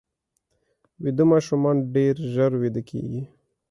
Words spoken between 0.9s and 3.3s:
ویده ماشومان ډېر ژر ویده کېږي